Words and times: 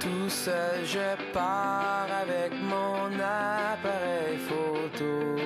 Tout 0.00 0.28
seul, 0.28 0.84
je 0.84 1.32
pars 1.32 2.06
avec 2.22 2.52
mon 2.62 3.06
appareil 3.16 4.38
photo. 4.38 5.36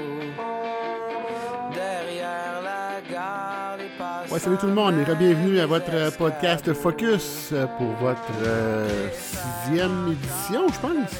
Derrière 1.72 2.60
la 2.62 3.00
gare, 3.10 3.76
les 3.78 4.32
Ouais, 4.32 4.38
salut 4.38 4.56
tout 4.58 4.66
le 4.66 4.74
monde 4.74 4.94
et 4.98 5.14
bienvenue 5.14 5.58
à 5.60 5.66
votre 5.66 6.16
podcast 6.16 6.72
Focus 6.74 7.54
pour 7.78 7.92
votre 8.00 8.20
euh, 8.44 9.08
sixième 9.12 10.08
édition, 10.12 10.66
je 10.68 10.78
pense. 10.80 11.10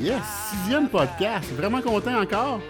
Yes, 0.00 0.22
sixième 0.50 0.88
podcast. 0.88 1.50
Vraiment 1.56 1.80
content 1.80 2.20
encore. 2.20 2.60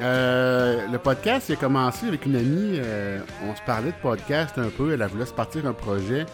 Euh, 0.00 0.86
le 0.90 0.98
podcast 0.98 1.50
a 1.50 1.56
commencé 1.56 2.06
avec 2.08 2.26
une 2.26 2.36
amie. 2.36 2.78
euh, 2.78 3.20
on 3.48 3.54
se 3.54 3.62
parlait 3.62 3.90
de 3.92 4.00
podcast 4.02 4.56
un 4.58 4.68
peu. 4.68 4.92
Elle 4.92 5.02
voulait 5.06 5.26
se 5.26 5.32
partir 5.34 5.66
un 5.66 5.72
projet 5.72 6.26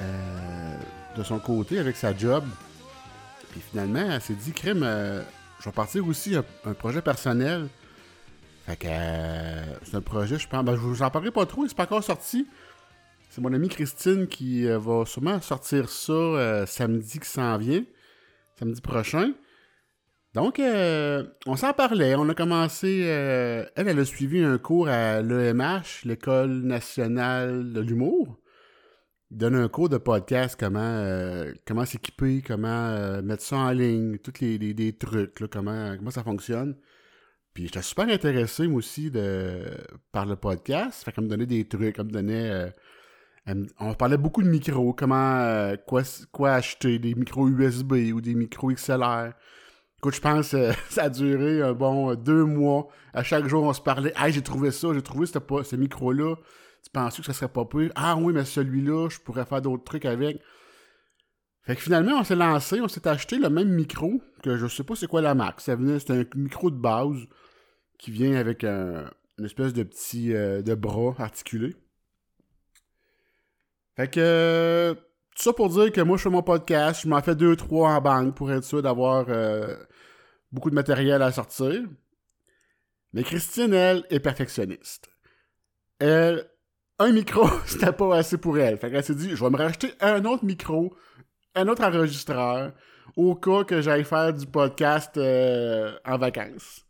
euh, 0.00 0.04
de 1.16 1.22
son 1.22 1.38
côté 1.38 1.78
avec 1.78 1.96
sa 1.96 2.16
job. 2.16 2.44
Puis 3.50 3.60
finalement, 3.60 4.10
elle 4.10 4.20
s'est 4.20 4.34
dit, 4.34 4.52
crime, 4.52 4.82
euh, 4.82 5.22
je 5.60 5.66
vais 5.66 5.72
partir 5.72 6.06
aussi 6.06 6.34
un, 6.34 6.44
un 6.64 6.74
projet 6.74 7.02
personnel. 7.02 7.68
Fait 8.66 8.76
que 8.76 8.86
euh, 8.88 9.62
c'est 9.82 9.96
un 9.96 10.00
projet, 10.00 10.38
je 10.38 10.48
pense. 10.48 10.64
Ben, 10.64 10.74
je 10.74 10.80
vous 10.80 11.02
en 11.02 11.10
parlerai 11.10 11.32
pas 11.32 11.46
trop, 11.46 11.66
c'est 11.66 11.76
pas 11.76 11.84
encore 11.84 12.04
sorti. 12.04 12.46
C'est 13.30 13.40
mon 13.40 13.52
amie 13.52 13.68
Christine 13.68 14.26
qui 14.26 14.66
euh, 14.66 14.78
va 14.78 15.04
sûrement 15.06 15.40
sortir 15.40 15.88
ça 15.88 16.66
samedi 16.66 17.18
qui 17.18 17.28
s'en 17.28 17.56
vient. 17.58 17.84
Samedi 18.58 18.80
prochain. 18.80 19.32
Donc, 20.34 20.60
euh, 20.60 21.24
on 21.46 21.56
s'en 21.56 21.72
parlait. 21.72 22.14
On 22.14 22.28
a 22.28 22.34
commencé. 22.34 23.00
elle, 23.00 23.88
elle 23.88 23.98
a 23.98 24.04
suivi 24.04 24.42
un 24.42 24.58
cours 24.58 24.88
à 24.88 25.20
l'EMH, 25.20 26.04
l'École 26.04 26.62
nationale 26.62 27.72
de 27.72 27.80
l'humour. 27.80 28.38
Donne 29.32 29.54
un 29.54 29.68
cours 29.68 29.88
de 29.88 29.96
podcast, 29.96 30.56
comment, 30.60 30.78
euh, 30.82 31.52
comment 31.66 31.86
s'équiper, 31.86 32.42
comment 32.46 32.68
euh, 32.68 33.22
mettre 33.22 33.42
ça 33.42 33.56
en 33.56 33.70
ligne, 33.70 34.18
tous 34.18 34.42
les, 34.42 34.58
les- 34.58 34.92
trucs, 34.92 35.32
comment, 35.50 35.96
comment 35.96 36.10
ça 36.10 36.22
fonctionne. 36.22 36.76
Puis 37.54 37.64
j'étais 37.64 37.80
super 37.80 38.08
intéressé, 38.08 38.66
moi 38.68 38.78
aussi, 38.78 39.10
de, 39.10 39.64
par 40.12 40.26
le 40.26 40.36
podcast. 40.36 41.02
Fait 41.02 41.12
qu'elle 41.12 41.24
me 41.24 41.30
donnait 41.30 41.46
des 41.46 41.66
trucs, 41.66 41.98
elle 41.98 42.04
me 42.04 42.10
donnait... 42.10 42.50
euh, 43.46 43.64
on 43.80 43.94
parlait 43.94 44.18
beaucoup 44.18 44.42
de 44.42 44.48
micros, 44.48 44.92
comment... 44.92 45.72
quoi, 45.86 46.02
quoi 46.30 46.52
acheter, 46.52 46.98
des 46.98 47.14
micros 47.14 47.48
USB 47.48 47.92
ou 48.14 48.20
des 48.20 48.34
micros 48.34 48.70
XLR. 48.70 49.32
Écoute, 49.96 50.14
je 50.14 50.20
pense 50.20 50.52
euh, 50.52 50.72
ça 50.90 51.04
a 51.04 51.08
duré 51.08 51.62
un 51.62 51.72
bon 51.72 52.14
deux 52.16 52.44
mois. 52.44 52.88
À 53.14 53.22
chaque 53.22 53.46
jour, 53.46 53.64
on 53.64 53.72
se 53.72 53.80
parlait. 53.80 54.12
«Hey, 54.16 54.30
j'ai 54.34 54.42
trouvé 54.42 54.70
ça, 54.72 54.88
j'ai 54.92 55.00
trouvé 55.00 55.24
ce 55.26 55.76
micro-là. 55.76 56.34
Tu 56.82 56.90
penses 56.90 57.16
que 57.16 57.22
ça 57.22 57.32
serait 57.32 57.52
pas 57.52 57.64
pire? 57.64 57.92
Ah 57.94 58.16
oui, 58.16 58.32
mais 58.32 58.44
celui-là, 58.44 59.08
je 59.08 59.18
pourrais 59.20 59.44
faire 59.44 59.62
d'autres 59.62 59.84
trucs 59.84 60.04
avec.» 60.04 60.40
Fait 61.64 61.76
que 61.76 61.82
finalement, 61.82 62.18
on 62.18 62.24
s'est 62.24 62.34
lancé, 62.34 62.80
on 62.80 62.88
s'est 62.88 63.06
acheté 63.06 63.38
le 63.38 63.48
même 63.48 63.68
micro, 63.68 64.20
que 64.42 64.56
je 64.56 64.66
sais 64.66 64.82
pas 64.82 64.96
c'est 64.96 65.06
quoi 65.06 65.20
la 65.22 65.34
marque. 65.34 65.60
Ça 65.60 65.76
venait, 65.76 65.98
un 66.10 66.24
micro 66.34 66.70
de 66.70 66.76
base 66.76 67.18
qui 67.98 68.10
vient 68.10 68.34
avec 68.34 68.64
un- 68.64 69.08
une 69.38 69.44
espèce 69.44 69.72
de 69.72 69.84
petit 69.84 70.34
euh, 70.34 70.60
de 70.62 70.74
bras 70.74 71.14
articulé. 71.18 71.76
Fait 73.94 74.08
que 74.10 74.96
ça 75.36 75.52
pour 75.52 75.68
dire 75.68 75.92
que 75.92 76.00
moi 76.00 76.16
je 76.16 76.22
fais 76.22 76.30
mon 76.30 76.42
podcast, 76.42 77.02
je 77.02 77.08
m'en 77.08 77.22
fais 77.22 77.36
deux 77.36 77.56
trois 77.56 77.90
en 77.90 78.00
banque 78.00 78.34
pour 78.36 78.50
être 78.52 78.64
sûr 78.64 78.82
d'avoir 78.82 79.26
euh, 79.28 79.76
beaucoup 80.50 80.70
de 80.70 80.74
matériel 80.74 81.22
à 81.22 81.30
sortir. 81.30 81.82
Mais 83.12 83.22
Christine, 83.22 83.72
elle, 83.72 84.04
est 84.10 84.20
perfectionniste. 84.20 85.10
Elle, 85.98 86.48
un 87.02 87.12
micro, 87.12 87.48
c'était 87.66 87.92
pas 87.92 88.16
assez 88.16 88.38
pour 88.38 88.58
elle. 88.58 88.78
Fait 88.78 88.90
qu'elle 88.90 89.04
s'est 89.04 89.14
dit, 89.14 89.30
je 89.34 89.44
vais 89.44 89.50
me 89.50 89.56
racheter 89.56 89.92
un 90.00 90.24
autre 90.24 90.44
micro, 90.44 90.94
un 91.54 91.68
autre 91.68 91.82
enregistreur, 91.84 92.72
au 93.16 93.34
cas 93.34 93.64
que 93.64 93.80
j'aille 93.80 94.04
faire 94.04 94.32
du 94.32 94.46
podcast 94.46 95.16
euh, 95.16 95.92
en 96.04 96.16
vacances. 96.18 96.84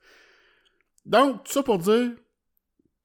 Donc, 1.05 1.45
tout 1.45 1.53
ça 1.53 1.63
pour 1.63 1.79
dire 1.79 2.11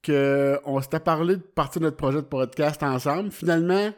que 0.02 0.60
on 0.64 0.80
s'était 0.80 1.00
parlé 1.00 1.36
de 1.36 1.42
partir 1.42 1.82
notre 1.82 1.96
projet 1.96 2.18
de 2.18 2.26
podcast 2.26 2.82
ensemble. 2.82 3.30
Finalement, 3.32 3.90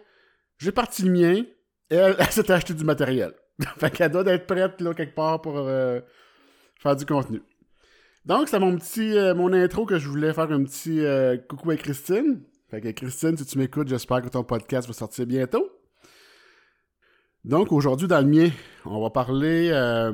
j'ai 0.59 0.73
parti 0.73 1.03
le 1.03 1.11
mien. 1.11 1.45
Et 1.91 1.97
elle, 1.97 2.17
elle 2.19 2.31
s'est 2.31 2.51
acheté 2.51 2.75
du 2.75 2.85
matériel. 2.85 3.35
fait 3.79 3.91
qu'elle 3.91 4.13
doit 4.13 4.25
être 4.27 4.47
prête 4.47 4.81
là 4.81 4.95
quelque 4.95 5.15
part 5.15 5.43
pour 5.43 5.59
euh, 5.59 6.01
faire 6.79 6.97
du 6.97 7.05
contenu. 7.05 7.43
Donc, 8.25 8.49
c'est 8.49 8.59
mon 8.59 8.77
petit 8.77 9.17
euh, 9.19 9.35
mon 9.35 9.53
intro 9.53 9.85
que 9.85 9.99
je 9.99 10.09
voulais 10.09 10.33
faire 10.33 10.51
un 10.51 10.65
petit 10.65 11.03
coucou 11.49 11.71
à 11.73 11.77
Christine. 11.77 12.43
Fait 12.71 12.81
que 12.81 12.89
Christine, 12.91 13.37
si 13.37 13.45
tu 13.45 13.59
m'écoutes, 13.59 13.89
j'espère 13.89 14.23
que 14.23 14.29
ton 14.29 14.45
podcast 14.45 14.87
va 14.87 14.95
sortir 14.95 15.27
bientôt. 15.27 15.69
Donc, 17.45 17.73
aujourd'hui, 17.73 18.07
dans 18.07 18.21
le 18.21 18.27
mien, 18.29 18.51
on 18.85 19.01
va 19.03 19.11
parler. 19.11 19.71
euh, 19.73 20.13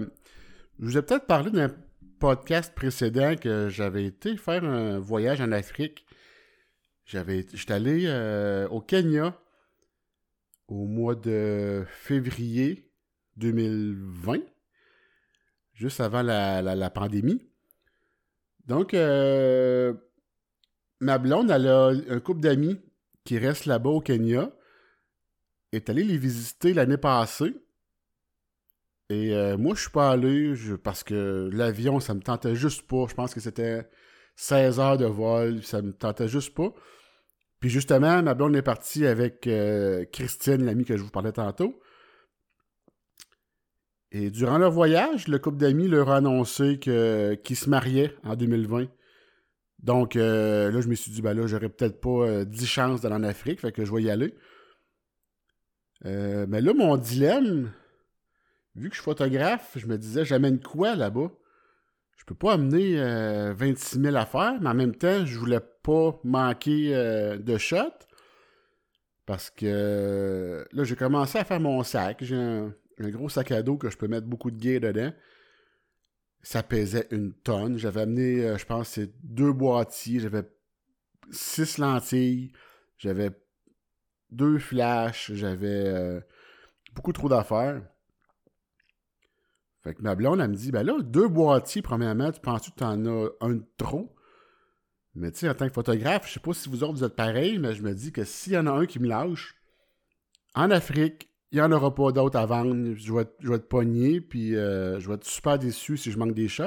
je 0.79 0.85
vous 0.87 0.97
ai 0.97 1.03
peut-être 1.03 1.27
parlé 1.27 1.51
d'un 1.51 1.71
podcast 2.19 2.75
précédent 2.75 3.37
que 3.37 3.69
j'avais 3.69 4.05
été 4.07 4.37
faire 4.37 4.65
un 4.65 4.99
voyage 4.99 5.41
en 5.41 5.53
Afrique. 5.53 6.07
J'avais, 7.05 7.45
j'étais 7.53 7.75
allé 7.75 8.05
euh, 8.07 8.67
au 8.69 8.81
Kenya 8.81 9.37
au 10.69 10.87
mois 10.87 11.15
de 11.15 11.85
février 11.89 12.91
2020, 13.37 14.39
juste 15.75 16.01
avant 16.01 16.23
la, 16.23 16.63
la- 16.63 16.75
la 16.75 16.91
pandémie. 16.91 17.47
Donc, 18.67 18.95
euh, 18.95 19.95
ma 21.01 21.19
blonde, 21.19 21.51
a 21.51 21.89
un 21.89 22.21
couple 22.21 22.41
d'amis 22.41 22.81
qui 23.25 23.39
restent 23.39 23.67
là-bas 23.67 23.91
au 23.91 24.01
Kenya, 24.01 24.51
est 25.73 25.91
allée 25.91 26.05
les 26.05 26.19
visiter 26.19 26.75
l'année 26.75 26.97
passée. 26.97 27.55
Et 29.09 29.35
euh, 29.35 29.57
moi, 29.57 29.75
je 29.75 29.83
suis 29.83 29.91
pas 29.91 30.11
allé 30.11 30.55
parce 30.83 31.05
que 31.05 31.49
l'avion, 31.53 32.01
ça 32.01 32.15
me 32.15 32.21
tentait 32.21 32.57
juste 32.57 32.83
pas. 32.83 33.07
Je 33.09 33.15
pense 33.15 33.35
que 33.35 33.41
c'était 33.41 33.89
16 34.37 34.81
heures 34.81 34.99
de 34.99 35.07
vol, 35.07 35.63
ça 35.63 35.83
me 35.83 35.93
tentait 35.93 36.29
juste 36.29 36.55
pas. 36.55 36.73
Puis 37.61 37.71
justement, 37.71 38.23
ma 38.23 38.35
blonde 38.35 38.57
est 38.57 38.63
partie 38.63 39.07
avec 39.07 39.47
euh, 39.47 40.05
Christine, 40.13 40.65
l'amie 40.65 40.85
que 40.85 40.97
je 40.97 41.03
vous 41.03 41.11
parlais 41.11 41.33
tantôt. 41.33 41.81
Et 44.13 44.31
durant 44.31 44.59
leur 44.59 44.71
voyage, 44.71 45.29
le 45.29 45.39
couple 45.39 45.59
d'amis 45.59 45.89
leur 45.89 46.11
a 46.11 46.17
annoncé 46.17 46.79
qu'ils 46.79 47.57
se 47.57 47.69
mariaient 47.69 48.15
en 48.25 48.37
2020. 48.37 48.87
Donc 49.79 50.17
euh, 50.17 50.71
là, 50.71 50.81
je 50.81 50.89
me 50.89 50.95
suis 50.95 51.11
dit, 51.11 51.23
ben 51.23 51.35
là, 51.35 51.47
j'aurais 51.47 51.69
peut-être 51.69 52.01
pas 52.01 52.27
euh, 52.27 52.45
10 52.45 52.67
chances 52.67 53.01
d'aller 53.01 53.15
en 53.15 53.23
Afrique, 53.23 53.61
fait 53.61 53.73
que 53.73 53.85
je 53.85 53.93
vais 53.93 54.03
y 54.03 54.11
aller. 54.11 54.35
Euh, 56.05 56.47
mais 56.49 56.61
là, 56.61 56.75
mon 56.75 56.97
dilemme, 56.97 57.73
vu 58.75 58.89
que 58.89 58.95
je 58.95 59.01
suis 59.01 59.05
photographe, 59.05 59.73
je 59.77 59.87
me 59.87 59.97
disais, 59.97 60.25
j'amène 60.25 60.61
quoi 60.61 60.95
là-bas? 60.95 61.31
Je 62.17 62.25
peux 62.25 62.35
pas 62.35 62.55
amener 62.55 62.99
euh, 62.99 63.55
26 63.55 64.01
000 64.01 64.17
affaires, 64.17 64.59
mais 64.61 64.71
en 64.71 64.75
même 64.75 64.95
temps, 64.95 65.25
je 65.25 65.39
voulais 65.39 65.61
pas 65.83 66.19
manquer 66.25 66.95
euh, 66.95 67.39
de 67.39 67.57
shots. 67.57 68.07
Parce 69.27 69.51
que 69.51 69.67
euh, 69.67 70.65
là, 70.73 70.85
j'ai 70.85 70.97
commencé 70.97 71.39
à 71.39 71.45
faire 71.45 71.61
mon 71.61 71.83
sac. 71.83 72.19
J'ai 72.23 72.37
un, 72.37 72.73
un 72.99 73.09
gros 73.11 73.29
sac 73.29 73.51
à 73.53 73.63
dos 73.63 73.77
que 73.77 73.91
je 73.91 73.97
peux 73.97 74.09
mettre 74.09 74.27
beaucoup 74.27 74.51
de 74.51 74.61
gear 74.61 74.81
dedans. 74.81 75.13
Ça 76.47 76.63
pesait 76.63 77.09
une 77.11 77.33
tonne. 77.33 77.77
J'avais 77.77 78.03
amené, 78.03 78.45
euh, 78.45 78.57
je 78.57 78.65
pense, 78.65 78.91
c'est 78.91 79.11
deux 79.25 79.53
boîtiers. 79.53 80.21
J'avais 80.21 80.49
six 81.33 81.77
lentilles. 81.77 82.53
J'avais 82.99 83.31
deux 84.31 84.61
flashs. 84.61 85.33
J'avais 85.33 85.89
euh, 85.89 86.21
beaucoup 86.95 87.13
trop 87.13 87.29
d'affaires. 87.29 87.83
Fait 89.83 89.95
que 89.95 90.03
ma 90.03 90.15
blonde, 90.15 90.41
elle 90.41 90.51
me 90.51 90.55
dit, 90.55 90.71
ben 90.71 90.85
là, 90.85 91.03
deux 91.03 91.27
boîtiers, 91.27 91.83
premièrement, 91.83 92.31
tu 92.31 92.41
penses 92.41 92.71
que 92.71 92.77
tu 92.77 92.85
en 92.85 93.05
as 93.07 93.29
un 93.41 93.55
de 93.57 93.67
trop? 93.77 94.15
Mais 95.17 95.33
tu 95.33 95.41
sais, 95.41 95.49
en 95.49 95.55
tant 95.55 95.67
que 95.67 95.75
photographe, 95.75 96.29
je 96.29 96.35
sais 96.35 96.41
pas 96.41 96.55
si 96.55 96.69
vous 96.69 96.85
autres 96.85 96.95
vous 96.95 97.05
êtes 97.05 97.17
pareil, 97.17 97.59
mais 97.59 97.75
je 97.75 97.83
me 97.83 97.93
dis 97.93 98.13
que 98.13 98.23
s'il 98.23 98.53
y 98.53 98.57
en 98.57 98.69
a 98.69 98.71
un 98.71 98.87
qui 98.87 99.01
me 99.01 99.09
lâche, 99.09 99.57
en 100.55 100.71
Afrique, 100.71 101.26
il 101.53 101.57
n'y 101.59 101.63
en 101.63 101.73
aura 101.73 101.95
pas 101.95 102.13
d'autres 102.13 102.39
à 102.39 102.47
vendre. 102.47 102.95
Je 102.95 103.13
vais, 103.13 103.23
être- 103.23 103.37
je 103.41 103.49
vais 103.51 103.59
pogné, 103.59 104.21
puis 104.21 104.55
euh, 104.57 105.01
je 105.01 105.09
vais 105.09 105.15
être 105.15 105.25
super 105.25 105.59
déçu 105.59 105.97
si 105.97 106.11
je 106.11 106.19
manque 106.19 106.35
des 106.35 106.49
shots. 106.49 106.65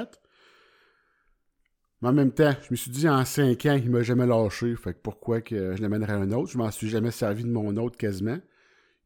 Mais 2.02 2.08
en 2.08 2.12
même 2.12 2.32
temps, 2.32 2.52
je 2.62 2.68
me 2.70 2.76
suis 2.76 2.90
dit, 2.90 3.08
en 3.08 3.24
5 3.24 3.66
ans, 3.66 3.74
il 3.74 3.90
m'a 3.90 4.02
jamais 4.02 4.26
lâché. 4.26 4.74
Fait 4.76 4.94
que 4.94 4.98
pourquoi 5.00 5.40
que 5.42 5.76
je 5.76 5.82
l'amènerais 5.82 6.12
un 6.14 6.30
autre? 6.32 6.50
Je 6.50 6.58
m'en 6.58 6.70
suis 6.70 6.88
jamais 6.88 7.10
servi 7.10 7.44
de 7.44 7.50
mon 7.50 7.76
autre 7.76 7.98
quasiment. 7.98 8.38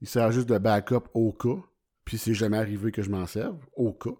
Il 0.02 0.08
sert 0.08 0.32
juste 0.32 0.48
de 0.48 0.58
backup 0.58 1.08
au 1.14 1.32
cas. 1.32 1.62
Puis 2.04 2.18
c'est 2.18 2.34
jamais 2.34 2.58
arrivé 2.58 2.92
que 2.92 3.02
je 3.02 3.10
m'en 3.10 3.26
serve, 3.26 3.58
au 3.74 3.92
cas. 3.92 4.10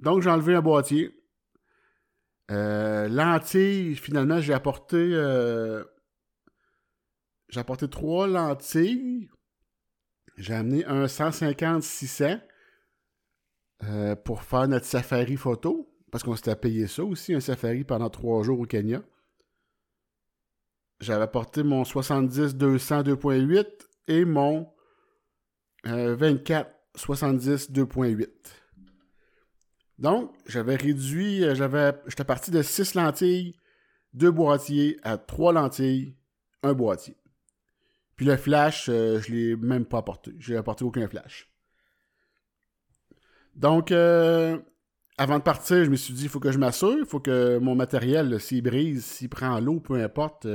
Donc 0.00 0.20
j'ai 0.22 0.30
enlevé 0.30 0.54
un 0.56 0.62
boîtier. 0.62 1.14
Euh, 2.50 3.08
lentilles, 3.08 3.94
finalement, 3.96 4.40
j'ai 4.40 4.52
apporté. 4.52 4.96
euh, 4.96 5.84
j'ai 7.48 7.60
apporté 7.60 7.88
trois 7.88 8.26
lentilles. 8.26 9.28
J'ai 10.40 10.54
amené 10.54 10.86
un 10.86 11.04
150-600 11.04 12.40
euh, 13.84 14.16
pour 14.16 14.42
faire 14.42 14.66
notre 14.68 14.86
safari 14.86 15.36
photo. 15.36 15.86
Parce 16.10 16.24
qu'on 16.24 16.34
s'était 16.34 16.56
payé 16.56 16.86
ça 16.86 17.04
aussi, 17.04 17.34
un 17.34 17.40
safari 17.40 17.84
pendant 17.84 18.08
trois 18.08 18.42
jours 18.42 18.58
au 18.58 18.64
Kenya. 18.64 19.02
J'avais 20.98 21.24
apporté 21.24 21.62
mon 21.62 21.82
70-200 21.82 23.04
2.8 23.04 23.66
et 24.08 24.24
mon 24.24 24.66
24 25.84 26.70
70 26.96 27.70
2.8. 27.70 28.28
Donc, 29.98 30.32
j'avais 30.46 30.76
réduit, 30.76 31.44
euh, 31.44 31.54
j'avais, 31.54 31.92
j'étais 32.06 32.24
parti 32.24 32.50
de 32.50 32.62
6 32.62 32.94
lentilles, 32.94 33.54
2 34.14 34.30
boîtiers 34.30 34.98
à 35.02 35.18
3 35.18 35.52
lentilles, 35.52 36.16
1 36.62 36.72
boîtier. 36.72 37.19
Puis 38.20 38.26
le 38.26 38.36
flash, 38.36 38.90
euh, 38.90 39.18
je 39.18 39.32
l'ai 39.32 39.56
même 39.56 39.86
pas 39.86 39.96
apporté. 39.96 40.34
J'ai 40.38 40.54
apporté 40.54 40.84
aucun 40.84 41.08
flash. 41.08 41.50
Donc, 43.54 43.92
euh, 43.92 44.58
avant 45.16 45.38
de 45.38 45.42
partir, 45.42 45.86
je 45.86 45.88
me 45.88 45.96
suis 45.96 46.12
dit, 46.12 46.24
il 46.24 46.28
faut 46.28 46.38
que 46.38 46.52
je 46.52 46.58
m'assure, 46.58 46.98
il 46.98 47.06
faut 47.06 47.20
que 47.20 47.56
mon 47.56 47.74
matériel, 47.74 48.38
s'il 48.38 48.62
brise, 48.62 49.06
s'il 49.06 49.30
prend 49.30 49.58
l'eau, 49.58 49.80
peu 49.80 49.94
importe. 49.94 50.42
tu 50.42 50.48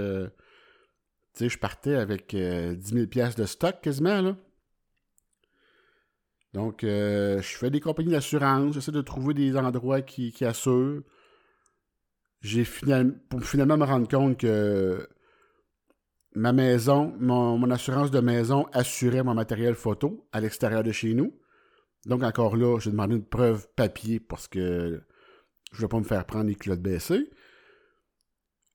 sais, 1.33 1.50
je 1.50 1.57
partais 1.57 1.95
avec 1.95 2.35
10 2.35 2.77
000 2.79 3.07
pièces 3.07 3.35
de 3.35 3.45
stock 3.45 3.81
quasiment, 3.81 4.21
là. 4.21 4.38
Donc, 6.53 6.83
euh, 6.83 7.41
je 7.41 7.57
fais 7.57 7.71
des 7.71 7.79
compagnies 7.79 8.11
d'assurance, 8.11 8.75
j'essaie 8.75 8.91
de 8.91 9.01
trouver 9.01 9.33
des 9.33 9.57
endroits 9.57 10.03
qui, 10.03 10.31
assurent. 10.45 11.01
J'ai 12.41 12.63
finalement, 12.63 13.15
pour 13.27 13.44
finalement 13.44 13.77
me 13.77 13.85
rendre 13.85 14.07
compte 14.07 14.38
que 14.38 15.09
ma 16.35 16.51
maison, 16.51 17.13
mon, 17.19 17.69
assurance 17.71 18.11
de 18.11 18.19
maison 18.19 18.67
assurait 18.73 19.23
mon 19.23 19.33
matériel 19.33 19.75
photo 19.75 20.27
à 20.31 20.41
l'extérieur 20.41 20.83
de 20.83 20.91
chez 20.91 21.13
nous. 21.13 21.33
Donc, 22.05 22.23
encore 22.23 22.55
là, 22.55 22.77
j'ai 22.79 22.91
demandé 22.91 23.15
une 23.15 23.25
preuve 23.25 23.67
papier 23.75 24.19
parce 24.19 24.47
que 24.47 25.01
je 25.71 25.77
ne 25.77 25.81
veux 25.81 25.87
pas 25.87 25.99
me 25.99 26.03
faire 26.03 26.25
prendre 26.25 26.45
les 26.45 26.55
culottes 26.55 26.81
baissées. 26.81 27.29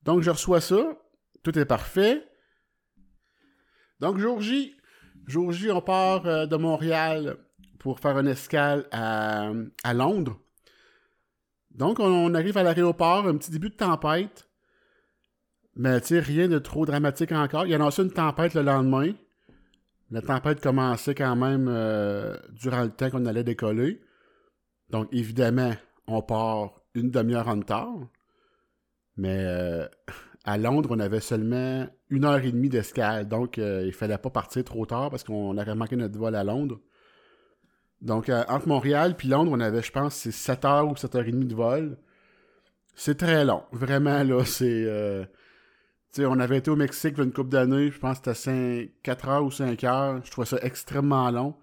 Donc, 0.03 0.23
je 0.23 0.31
reçois 0.31 0.61
ça. 0.61 0.99
Tout 1.43 1.57
est 1.59 1.65
parfait. 1.65 2.27
Donc, 4.01 4.19
jour 4.19 4.41
J, 4.41 4.75
jour 5.27 5.53
on 5.71 5.81
part 5.81 6.27
euh, 6.27 6.47
de 6.47 6.57
Montréal 6.57 7.37
pour 7.79 8.01
faire 8.01 8.19
une 8.19 8.29
escale 8.29 8.87
à, 8.91 9.53
Londres. 9.95 10.39
Donc, 11.71 12.01
on, 12.01 12.35
arrive 12.35 12.57
à 12.59 12.63
l'aéroport, 12.63 13.27
un 13.27 13.37
petit 13.37 13.51
début 13.51 13.71
de 13.71 13.77
tempête. 13.77 14.50
Mais 15.81 15.99
tu 16.03 16.09
sais, 16.09 16.21
rien 16.21 16.47
de 16.47 16.59
trop 16.59 16.85
dramatique 16.85 17.33
encore. 17.33 17.65
Il 17.65 17.71
y 17.71 17.75
a 17.75 17.83
aussi 17.83 18.03
une 18.03 18.11
tempête 18.11 18.53
le 18.53 18.61
lendemain. 18.61 19.13
La 20.11 20.21
tempête 20.21 20.61
commençait 20.61 21.15
quand 21.15 21.35
même 21.37 21.69
euh, 21.71 22.37
durant 22.51 22.83
le 22.83 22.91
temps 22.91 23.09
qu'on 23.09 23.25
allait 23.25 23.45
décoller. 23.45 23.99
Donc, 24.91 25.09
évidemment, 25.11 25.73
on 26.07 26.21
part 26.21 26.83
une 26.93 27.11
demi-heure 27.11 27.49
en 27.49 27.55
retard. 27.55 27.95
Mais 29.17 29.43
euh, 29.43 29.87
à 30.45 30.59
Londres, 30.59 30.91
on 30.93 31.01
avait 31.01 31.21
seulement 31.21 31.87
une 32.11 32.27
heure 32.27 32.45
et 32.45 32.53
demie 32.53 32.69
d'escale. 32.69 33.27
Donc, 33.27 33.57
euh, 33.57 33.83
il 33.87 33.95
fallait 33.95 34.19
pas 34.19 34.29
partir 34.29 34.63
trop 34.65 34.85
tard 34.85 35.09
parce 35.09 35.25
qu'on 35.25 35.57
avait 35.57 35.75
manqué 35.75 35.97
notre 35.97 36.19
vol 36.19 36.35
à 36.35 36.45
Londres. 36.45 36.79
Donc, 38.03 38.29
euh, 38.29 38.45
entre 38.49 38.69
Montréal 38.69 39.17
puis 39.17 39.29
Londres, 39.29 39.53
on 39.55 39.61
avait, 39.61 39.81
je 39.81 39.93
pense, 39.93 40.15
c'est 40.15 40.31
7 40.31 40.63
heures 40.67 40.91
ou 40.91 40.95
7 40.95 41.15
heures 41.15 41.27
et 41.27 41.33
demie 41.33 41.47
de 41.47 41.55
vol. 41.55 41.97
C'est 42.95 43.17
très 43.17 43.47
long. 43.47 43.63
Vraiment, 43.73 44.23
là, 44.23 44.45
c'est... 44.45 45.27
Euh, 46.11 46.15
tu 46.15 46.23
sais, 46.23 46.27
on 46.27 46.39
avait 46.39 46.59
été 46.59 46.71
au 46.71 46.77
Mexique 46.77 47.15
il 47.19 47.25
une 47.25 47.33
couple 47.33 47.51
d'années, 47.51 47.91
je 47.91 47.99
pense 47.99 48.21
que 48.21 48.33
c'était 48.33 48.93
4 49.03 49.29
heures 49.29 49.45
ou 49.45 49.51
5 49.51 49.85
heures. 49.85 50.21
Je 50.25 50.31
trouvais 50.31 50.47
ça 50.47 50.59
extrêmement 50.63 51.31
long. 51.31 51.57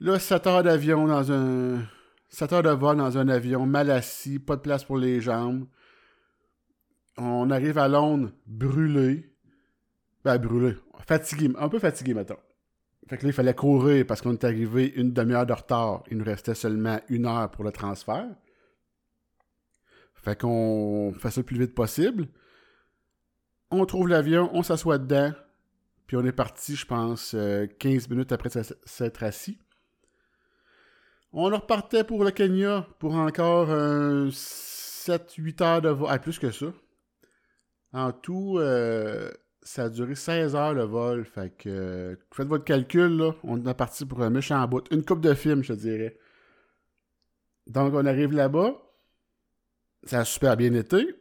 Là, 0.00 0.18
7 0.18 0.46
heures 0.46 0.62
d'avion 0.62 1.06
dans 1.06 1.32
un... 1.32 1.82
7 2.28 2.52
heures 2.52 2.62
de 2.62 2.70
vol 2.70 2.96
dans 2.96 3.16
un 3.16 3.28
avion, 3.28 3.64
mal 3.66 3.90
assis, 3.90 4.38
pas 4.38 4.56
de 4.56 4.60
place 4.60 4.84
pour 4.84 4.98
les 4.98 5.20
jambes. 5.20 5.66
On 7.16 7.50
arrive 7.50 7.78
à 7.78 7.86
Londres 7.86 8.30
brûlé. 8.46 9.32
Ben, 10.24 10.38
brûlé. 10.38 10.76
Fatigué, 11.06 11.50
un 11.58 11.68
peu 11.68 11.78
fatigué, 11.78 12.14
maintenant. 12.14 12.38
Fait 13.08 13.18
que 13.18 13.24
là, 13.24 13.28
il 13.28 13.32
fallait 13.32 13.54
courir 13.54 14.06
parce 14.06 14.20
qu'on 14.20 14.32
est 14.32 14.44
arrivé 14.44 14.92
une 14.96 15.12
demi-heure 15.12 15.46
de 15.46 15.52
retard. 15.52 16.02
Il 16.10 16.16
nous 16.16 16.24
restait 16.24 16.54
seulement 16.54 16.98
une 17.08 17.26
heure 17.26 17.50
pour 17.50 17.62
le 17.62 17.70
transfert. 17.70 18.26
Fait 20.14 20.40
qu'on 20.40 21.12
fait 21.18 21.30
ça 21.30 21.40
le 21.40 21.44
plus 21.44 21.58
vite 21.58 21.74
possible. 21.74 22.28
On 23.76 23.86
trouve 23.86 24.08
l'avion, 24.08 24.50
on 24.52 24.62
s'assoit 24.62 24.98
dedans, 24.98 25.32
puis 26.06 26.16
on 26.16 26.24
est 26.24 26.32
parti, 26.32 26.76
je 26.76 26.86
pense, 26.86 27.30
15 27.32 27.34
euh, 27.34 27.68
minutes 28.08 28.30
après 28.30 28.50
s'être 28.84 29.22
assis. 29.24 29.58
On 31.32 31.44
repartait 31.44 32.04
pour 32.04 32.22
le 32.22 32.30
Kenya 32.30 32.86
pour 33.00 33.16
encore 33.16 33.68
7-8 33.68 35.62
heures 35.62 35.82
de 35.82 35.88
vol. 35.88 36.08
Ah, 36.08 36.20
plus 36.20 36.38
que 36.38 36.52
ça. 36.52 36.66
En 37.92 38.12
tout, 38.12 38.58
euh, 38.58 39.32
ça 39.62 39.84
a 39.84 39.88
duré 39.88 40.14
16 40.14 40.54
heures 40.54 40.74
le 40.74 40.84
vol. 40.84 41.24
Fait 41.24 41.50
que 41.50 41.68
euh, 41.68 42.16
faites 42.32 42.46
votre 42.46 42.64
calcul, 42.64 43.16
là. 43.16 43.32
On 43.42 43.64
est 43.66 43.74
parti 43.74 44.06
pour 44.06 44.22
un 44.22 44.30
méchant 44.30 44.64
bout. 44.68 44.86
Une 44.92 45.04
coupe 45.04 45.20
de 45.20 45.34
film, 45.34 45.64
je 45.64 45.72
dirais. 45.72 46.16
Donc 47.66 47.92
on 47.94 48.06
arrive 48.06 48.32
là-bas. 48.32 48.80
Ça 50.04 50.20
a 50.20 50.24
super 50.24 50.56
bien 50.56 50.72
été. 50.74 51.16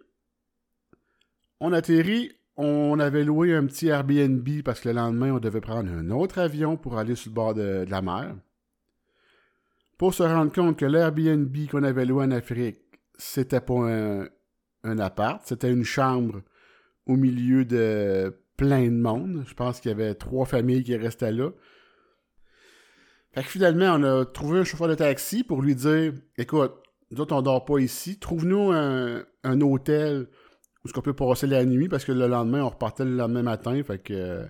On 1.59 1.73
atterrit. 1.73 2.33
On 2.55 2.99
avait 2.99 3.23
loué 3.23 3.55
un 3.55 3.65
petit 3.65 3.87
Airbnb 3.87 4.47
parce 4.63 4.79
que 4.79 4.89
le 4.89 4.95
lendemain, 4.95 5.33
on 5.33 5.39
devait 5.39 5.61
prendre 5.61 5.91
un 5.91 6.11
autre 6.11 6.39
avion 6.39 6.77
pour 6.77 6.97
aller 6.97 7.15
sur 7.15 7.31
le 7.31 7.35
bord 7.35 7.53
de, 7.53 7.85
la 7.89 8.01
mer. 8.01 8.35
Pour 9.97 10.13
se 10.13 10.23
rendre 10.23 10.51
compte 10.51 10.77
que 10.77 10.85
l'Airbnb 10.85 11.55
qu'on 11.69 11.83
avait 11.83 12.05
loué 12.05 12.25
en 12.25 12.31
Afrique, 12.31 12.79
c'était 13.17 13.61
pas 13.61 14.27
un, 14.83 14.99
appart, 14.99 15.41
c'était 15.45 15.71
une 15.71 15.83
chambre 15.83 16.41
au 17.07 17.15
milieu 17.15 17.65
de 17.65 18.35
plein 18.57 18.85
de 18.85 18.97
monde. 18.97 19.43
Je 19.47 19.53
pense 19.53 19.79
qu'il 19.79 19.89
y 19.89 19.93
avait 19.93 20.13
trois 20.13 20.45
familles 20.45 20.83
qui 20.83 20.95
restaient 20.95 21.31
là. 21.31 21.49
Fait 23.31 23.41
que 23.41 23.49
finalement, 23.49 23.95
on 23.95 24.03
a 24.03 24.25
trouvé 24.25 24.59
un 24.59 24.63
chauffeur 24.63 24.87
de 24.87 24.95
taxi 24.95 25.43
pour 25.43 25.61
lui 25.61 25.73
dire 25.73 26.13
Écoute, 26.37 26.73
nous 27.13 27.21
autres, 27.21 27.35
on 27.35 27.41
dort 27.41 27.65
pas 27.65 27.79
ici. 27.79 28.19
Trouve-nous 28.19 28.71
un, 28.71 29.61
hôtel 29.61 30.27
où 30.85 30.89
on 30.95 31.01
peut 31.01 31.13
passer 31.13 31.47
la 31.47 31.65
nuit 31.65 31.87
parce 31.87 32.05
que 32.05 32.11
le 32.11 32.27
lendemain, 32.27 32.63
on 32.63 32.69
repartait 32.69 33.05
le 33.05 33.15
lendemain 33.15 33.43
matin. 33.43 33.81
Fait 33.83 33.99
que. 33.99 34.45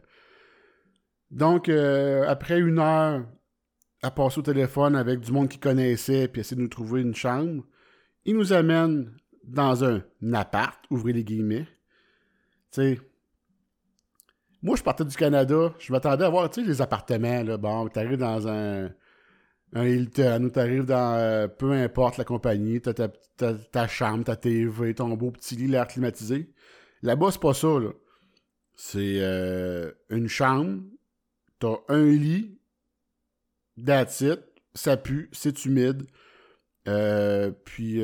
Donc, 1.31 1.69
euh, 1.69 2.25
après 2.27 2.59
une 2.59 2.79
heure 2.79 3.25
à 4.03 4.11
passer 4.11 4.39
au 4.39 4.43
téléphone 4.43 4.95
avec 4.95 5.21
du 5.21 5.31
monde 5.31 5.49
qui 5.49 5.59
connaissait 5.59 6.27
puis 6.27 6.41
essayer 6.41 6.57
de 6.57 6.61
nous 6.61 6.67
trouver 6.67 7.01
une 7.01 7.15
chambre, 7.15 7.63
il 8.25 8.35
nous 8.35 8.53
amène 8.53 9.15
dans 9.43 9.83
un 9.83 10.01
appart, 10.33 10.79
ouvrez 10.89 11.13
les 11.13 11.23
guillemets, 11.23 11.67
sais, 12.73 12.99
moi, 14.61 14.75
je 14.75 14.83
partais 14.83 15.05
du 15.05 15.15
Canada, 15.15 15.73
je 15.77 15.91
m'attendais 15.91 16.25
à 16.25 16.29
voir, 16.29 16.49
tu 16.49 16.61
sais, 16.61 16.67
les 16.67 16.81
appartements, 16.81 17.43
là, 17.43 17.57
bon, 17.57 17.87
t'arrives 17.89 18.17
dans 18.17 18.47
un, 18.47 18.89
un 19.73 19.85
Hilton, 19.85 20.43
ou 20.43 20.49
t'arrives 20.49 20.85
dans, 20.85 21.17
euh, 21.17 21.47
peu 21.47 21.71
importe 21.71 22.17
la 22.17 22.23
compagnie, 22.23 22.81
t'as 22.81 22.93
ta, 22.93 23.09
ta, 23.53 23.87
chambre, 23.87 24.23
ta 24.23 24.35
TV, 24.35 24.93
ton 24.93 25.09
beau 25.15 25.31
petit 25.31 25.55
lit, 25.55 25.67
l'air 25.67 25.87
climatisé. 25.87 26.49
Là-bas, 27.01 27.31
c'est 27.31 27.41
pas 27.41 27.53
ça, 27.53 27.79
là. 27.79 27.89
C'est 28.75 29.17
euh, 29.19 29.91
une 30.09 30.27
chambre, 30.27 30.81
t'as 31.59 31.75
un 31.89 32.05
lit, 32.05 32.59
that's 33.83 34.23
ça 34.75 34.97
pue, 34.97 35.29
c'est 35.31 35.65
humide, 35.65 36.07
euh, 36.87 37.51
puis... 37.65 38.01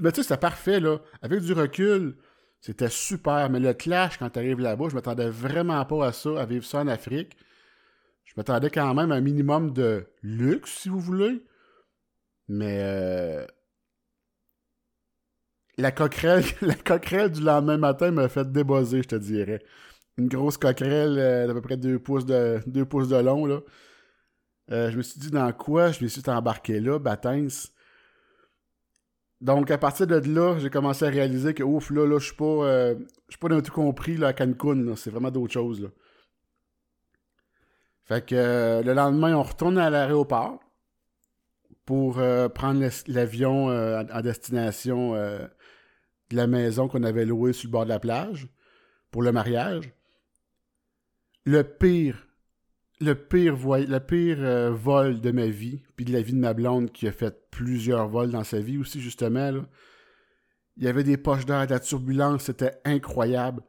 mais 0.00 0.12
tu 0.12 0.22
sais, 0.22 0.28
c'est 0.28 0.40
parfait, 0.40 0.80
là. 0.80 0.98
Avec 1.22 1.40
du 1.40 1.52
recul, 1.52 2.16
c'était 2.60 2.88
super. 2.88 3.50
Mais 3.50 3.60
le 3.60 3.74
clash, 3.74 4.18
quand 4.18 4.30
tu 4.30 4.38
arrives 4.38 4.60
là-bas, 4.60 4.88
je 4.88 4.94
m'attendais 4.94 5.28
vraiment 5.28 5.84
pas 5.84 6.06
à 6.06 6.12
ça, 6.12 6.40
à 6.40 6.46
vivre 6.46 6.64
ça 6.64 6.80
en 6.80 6.88
Afrique. 6.88 7.36
Je 8.24 8.32
m'attendais 8.36 8.70
quand 8.70 8.94
même 8.94 9.12
à 9.12 9.16
un 9.16 9.20
minimum 9.20 9.72
de 9.72 10.06
luxe, 10.22 10.78
si 10.80 10.88
vous 10.88 11.00
voulez. 11.00 11.42
Mais 12.48 12.78
euh, 12.82 13.46
la 15.78 15.92
coquerelle, 15.92 16.44
la 16.62 17.28
du 17.28 17.40
lendemain 17.40 17.78
matin 17.78 18.10
m'a 18.10 18.28
fait 18.28 18.50
débosser, 18.50 19.02
je 19.02 19.08
te 19.08 19.16
dirais. 19.16 19.62
Une 20.16 20.28
grosse 20.28 20.56
coquerelle 20.56 21.18
euh, 21.18 21.46
d'à 21.46 21.54
peu 21.54 21.60
près 21.60 21.76
2 21.76 21.98
pouces 21.98 22.26
de, 22.26 22.84
pouces 22.84 23.08
de 23.08 23.16
long, 23.16 23.46
là. 23.46 23.60
Euh, 24.70 24.90
je 24.90 24.96
me 24.96 25.02
suis 25.02 25.20
dit, 25.20 25.30
dans 25.30 25.52
quoi 25.52 25.92
je 25.92 26.02
me 26.02 26.08
suis 26.08 26.22
embarqué 26.28 26.80
là, 26.80 26.98
Batins? 26.98 27.48
Donc, 29.40 29.70
à 29.70 29.76
partir 29.76 30.06
de 30.06 30.16
là, 30.16 30.58
j'ai 30.58 30.70
commencé 30.70 31.04
à 31.04 31.10
réaliser 31.10 31.52
que, 31.52 31.62
ouf, 31.62 31.90
là, 31.90 32.06
là, 32.06 32.18
je 32.18 32.26
suis 32.26 32.36
pas, 32.36 32.44
euh, 32.44 32.94
je 33.28 33.32
suis 33.32 33.38
pas 33.38 33.48
d'un 33.48 33.60
tout 33.60 33.72
compris, 33.72 34.16
là, 34.16 34.28
à 34.28 34.32
Cancun, 34.32 34.96
c'est 34.96 35.10
vraiment 35.10 35.30
d'autres 35.30 35.52
choses, 35.52 35.82
là. 35.82 35.88
Fait 38.04 38.24
que, 38.24 38.34
euh, 38.34 38.82
le 38.82 38.92
lendemain, 38.92 39.34
on 39.34 39.42
retourne 39.42 39.78
à 39.78 39.90
l'aéroport 39.90 40.60
pour 41.84 42.18
euh, 42.18 42.48
prendre 42.48 42.86
l'avion 43.08 43.66
en 43.66 44.20
destination 44.20 45.14
de 45.14 46.36
la 46.36 46.46
maison 46.46 46.88
qu'on 46.88 47.02
avait 47.02 47.24
louée 47.24 47.52
sur 47.52 47.68
le 47.68 47.72
bord 47.72 47.84
de 47.84 47.90
la 47.90 48.00
plage 48.00 48.48
pour 49.10 49.22
le 49.22 49.32
mariage. 49.32 49.92
Le 51.44 51.62
pire 51.62 52.26
le 53.00 53.14
pire, 53.14 53.56
le 53.56 53.98
pire 53.98 54.38
euh, 54.40 54.70
vol 54.70 55.20
de 55.20 55.30
ma 55.30 55.46
vie, 55.46 55.82
puis 55.96 56.04
de 56.04 56.12
la 56.12 56.22
vie 56.22 56.32
de 56.32 56.38
ma 56.38 56.54
blonde 56.54 56.90
qui 56.92 57.06
a 57.06 57.12
fait 57.12 57.50
plusieurs 57.50 58.08
vols 58.08 58.30
dans 58.30 58.44
sa 58.44 58.60
vie 58.60 58.78
aussi, 58.78 59.00
justement. 59.00 59.50
Il 60.76 60.84
y 60.84 60.88
avait 60.88 61.04
des 61.04 61.16
poches 61.16 61.46
d'air, 61.46 61.66
de 61.66 61.72
la 61.72 61.80
turbulence, 61.80 62.44
c'était 62.44 62.80
incroyable. 62.84 63.62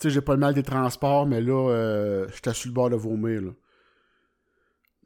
Tu 0.00 0.08
sais, 0.08 0.14
j'ai 0.14 0.22
pas 0.22 0.32
le 0.32 0.38
mal 0.38 0.54
des 0.54 0.62
transports, 0.62 1.26
mais 1.26 1.42
là, 1.42 1.70
euh, 1.70 2.26
j'étais 2.34 2.54
sur 2.54 2.68
le 2.70 2.74
bord 2.74 2.88
de 2.88 2.96
vomir. 2.96 3.42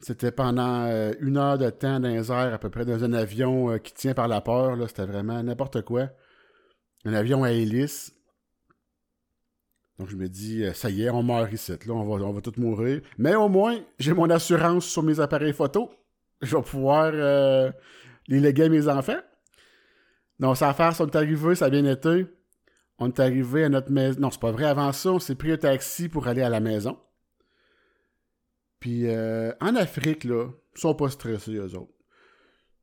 C'était 0.00 0.30
pendant 0.30 0.84
euh, 0.84 1.14
une 1.20 1.36
heure 1.36 1.58
de 1.58 1.68
temps 1.70 1.98
dans 1.98 2.08
les 2.08 2.30
airs, 2.30 2.54
à 2.54 2.58
peu 2.58 2.70
près, 2.70 2.84
dans 2.84 3.02
un 3.02 3.12
avion 3.12 3.70
euh, 3.70 3.78
qui 3.78 3.92
tient 3.92 4.14
par 4.14 4.28
la 4.28 4.40
peur. 4.40 4.76
C'était 4.86 5.06
vraiment 5.06 5.42
n'importe 5.42 5.82
quoi. 5.82 6.10
Un 7.04 7.14
avion 7.14 7.42
à 7.42 7.50
hélice. 7.50 8.14
Donc 9.98 10.10
je 10.10 10.16
me 10.16 10.28
dis, 10.28 10.62
euh, 10.62 10.74
ça 10.74 10.90
y 10.90 11.02
est, 11.04 11.10
on 11.10 11.24
meurt 11.24 11.50
ici. 11.52 11.72
Là, 11.72 11.94
on 11.94 12.04
va, 12.04 12.24
on 12.24 12.32
va 12.32 12.40
tous 12.40 12.60
mourir. 12.60 13.00
Mais 13.18 13.34
au 13.34 13.48
moins, 13.48 13.80
j'ai 13.98 14.12
mon 14.12 14.30
assurance 14.30 14.84
sur 14.84 15.02
mes 15.02 15.18
appareils 15.18 15.54
photo. 15.54 15.90
Je 16.40 16.54
vais 16.54 16.62
pouvoir 16.62 17.10
les 18.28 18.40
léguer 18.40 18.64
à 18.64 18.68
mes 18.68 18.86
enfants. 18.86 19.20
Donc, 20.38 20.56
ça 20.56 20.68
affaire, 20.68 20.92
on 21.00 21.06
est 21.06 21.16
arrivé, 21.16 21.54
ça 21.54 21.64
a 21.64 21.70
bien 21.70 21.84
été. 21.86 22.26
On 22.98 23.08
est 23.08 23.20
arrivé 23.20 23.64
à 23.64 23.68
notre 23.68 23.90
maison. 23.90 24.20
Non, 24.20 24.30
c'est 24.30 24.40
pas 24.40 24.52
vrai. 24.52 24.64
Avant 24.64 24.92
ça, 24.92 25.12
on 25.12 25.18
s'est 25.18 25.34
pris 25.34 25.52
un 25.52 25.56
taxi 25.56 26.08
pour 26.08 26.28
aller 26.28 26.42
à 26.42 26.48
la 26.48 26.60
maison. 26.60 26.98
Puis 28.78 29.06
euh, 29.06 29.52
en 29.60 29.74
Afrique, 29.76 30.24
là, 30.24 30.48
ils 30.76 30.80
sont 30.80 30.94
pas 30.94 31.08
stressés, 31.08 31.54
eux 31.54 31.74
autres. 31.74 31.92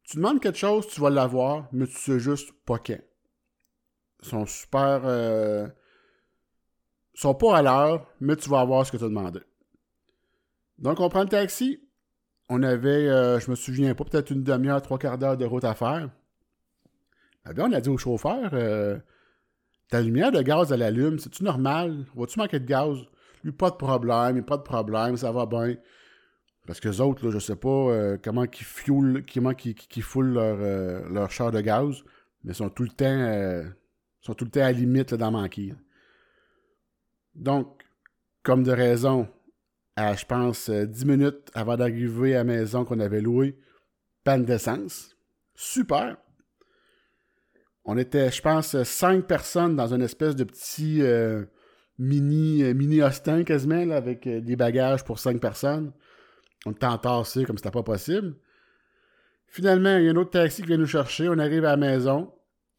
Tu 0.03 0.17
demandes 0.17 0.41
quelque 0.41 0.57
chose, 0.57 0.87
tu 0.87 0.99
vas 0.99 1.09
l'avoir, 1.09 1.69
mais 1.71 1.87
tu 1.87 1.95
sais 1.95 2.19
juste 2.19 2.51
pas 2.65 2.79
quand. 2.79 2.99
Ils 4.23 4.27
sont 4.27 4.45
super. 4.45 5.01
Euh, 5.05 5.67
ils 7.13 7.19
sont 7.19 7.35
pas 7.35 7.57
à 7.57 7.61
l'heure, 7.61 8.07
mais 8.19 8.35
tu 8.35 8.49
vas 8.49 8.61
avoir 8.61 8.85
ce 8.85 8.91
que 8.91 8.97
tu 8.97 9.03
as 9.03 9.09
demandé. 9.09 9.39
Donc, 10.79 10.99
on 10.99 11.09
prend 11.09 11.23
le 11.23 11.29
taxi. 11.29 11.87
On 12.49 12.63
avait, 12.63 13.07
euh, 13.07 13.39
je 13.39 13.49
me 13.49 13.55
souviens 13.55 13.93
pas, 13.95 14.03
peut-être 14.03 14.31
une 14.31 14.43
demi-heure, 14.43 14.81
trois 14.81 14.97
quarts 14.97 15.17
d'heure 15.17 15.37
de 15.37 15.45
route 15.45 15.63
à 15.63 15.75
faire. 15.75 16.09
Eh 17.49 17.53
bien, 17.53 17.69
on 17.69 17.71
a 17.71 17.79
dit 17.79 17.89
au 17.89 17.97
chauffeur 17.97 18.51
Ta 19.91 19.99
lumière 20.01 20.31
de 20.31 20.41
gaz, 20.41 20.71
elle 20.71 20.83
allume, 20.83 21.19
c'est-tu 21.19 21.43
normal? 21.43 22.05
Vas-tu 22.15 22.39
manquer 22.39 22.61
de 22.61 22.65
gaz? 22.65 22.97
Lui, 23.43 23.51
pas 23.51 23.69
de 23.71 23.75
problème, 23.75 24.41
pas 24.45 24.55
de 24.55 24.61
problème, 24.61 25.17
ça 25.17 25.33
va 25.33 25.45
bien. 25.45 25.75
Parce 26.65 26.79
que 26.79 26.87
les 26.87 27.01
autres, 27.01 27.25
là, 27.25 27.31
je 27.33 27.39
sais 27.39 27.57
pas 27.57 27.67
euh, 27.67 28.17
comment 28.23 28.45
ils 28.45 28.63
fuel, 28.63 29.25
comment 29.33 29.53
qui 29.53 30.01
foulent 30.01 30.31
leur, 30.31 30.57
euh, 30.61 31.09
leur 31.09 31.29
char 31.29 31.51
de 31.51 31.59
gaz, 31.59 32.03
mais 32.45 32.53
ils 32.53 32.55
sont 32.55 32.69
tout 32.69 32.83
le 32.83 32.89
temps, 32.89 33.05
euh, 33.05 33.65
sont 34.21 34.33
tout 34.33 34.45
le 34.45 34.51
temps 34.51 34.61
à 34.61 34.71
la 34.71 34.71
limite 34.71 35.13
d'en 35.13 35.31
manquer. 35.31 35.75
Donc, 37.35 37.83
comme 38.43 38.63
de 38.63 38.71
raison, 38.71 39.27
à, 39.97 40.15
je 40.15 40.25
pense, 40.25 40.69
10 40.69 41.05
minutes 41.05 41.51
avant 41.53 41.75
d'arriver 41.75 42.33
à 42.35 42.39
la 42.39 42.43
maison 42.45 42.85
qu'on 42.85 43.01
avait 43.01 43.19
louée, 43.19 43.57
panne 44.23 44.45
d'essence. 44.45 45.17
Super! 45.53 46.15
On 47.85 47.97
était, 47.97 48.31
je 48.31 48.41
pense, 48.41 48.81
cinq 48.83 49.25
personnes 49.25 49.75
dans 49.75 49.93
une 49.93 50.01
espèce 50.01 50.35
de 50.35 50.43
petit 50.43 51.01
mini, 52.01 52.63
euh, 52.63 52.73
mini 52.73 53.01
Austin 53.01 53.43
quasiment, 53.43 53.91
avec 53.91 54.27
euh, 54.27 54.41
des 54.41 54.55
bagages 54.55 55.05
pour 55.05 55.19
cinq 55.19 55.39
personnes. 55.39 55.93
On 56.65 56.71
était 56.71 56.85
entassés 56.85 57.45
comme 57.45 57.57
c'était 57.57 57.71
pas 57.71 57.83
possible. 57.83 58.35
Finalement, 59.47 59.97
il 59.97 60.05
y 60.05 60.07
a 60.07 60.11
un 60.11 60.15
autre 60.15 60.31
taxi 60.31 60.61
qui 60.61 60.67
vient 60.67 60.77
nous 60.77 60.85
chercher. 60.85 61.29
On 61.29 61.37
arrive 61.37 61.65
à 61.65 61.71
la 61.71 61.77
maison. 61.77 62.33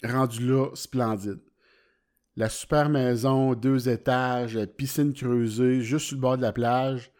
Rendu 0.04 0.46
là, 0.46 0.70
splendide. 0.74 1.40
La 2.36 2.48
super 2.48 2.88
maison, 2.88 3.54
deux 3.54 3.88
étages, 3.88 4.58
piscine 4.76 5.12
creusée, 5.12 5.82
juste 5.82 6.06
sur 6.06 6.16
le 6.16 6.22
bord 6.22 6.36
de 6.36 6.42
la 6.42 6.52
plage. 6.52 7.12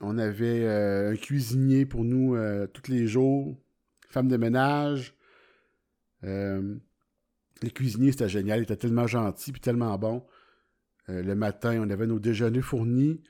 On 0.00 0.18
avait 0.18 0.64
euh, 0.64 1.12
un 1.12 1.16
cuisinier 1.16 1.86
pour 1.86 2.04
nous 2.04 2.36
tous 2.72 2.90
les 2.90 3.06
jours, 3.06 3.56
femme 4.08 4.28
de 4.28 4.36
ménage. 4.36 5.14
Les 6.22 7.70
cuisiniers, 7.70 8.12
c'était 8.12 8.28
génial. 8.28 8.60
Ils 8.60 8.62
étaient 8.62 8.76
tellement 8.76 9.06
gentils 9.06 9.52
puis 9.52 9.60
tellement 9.60 9.96
bons. 9.98 10.24
Euh, 11.08 11.22
le 11.22 11.34
matin, 11.34 11.80
on 11.82 11.90
avait 11.90 12.06
nos 12.06 12.18
déjeuners 12.18 12.62
fournis. 12.62 13.20